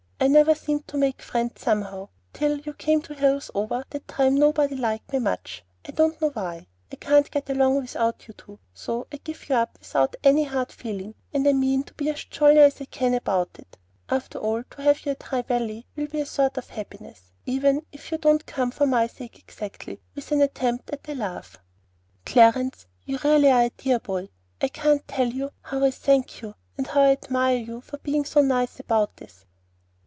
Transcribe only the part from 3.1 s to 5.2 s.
Hillsover that time nobody liked me